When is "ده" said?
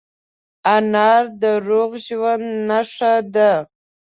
3.33-3.51